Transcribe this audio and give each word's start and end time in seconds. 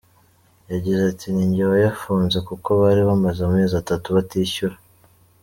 Yagize 0.71 1.01
ati:” 1.11 1.27
Ni 1.33 1.43
njye 1.49 1.63
wayafunze 1.71 2.37
kuko 2.47 2.69
bari 2.81 3.01
bamaze 3.09 3.39
amezi 3.47 3.73
atatu 3.81 4.07
batishyura. 4.15 4.75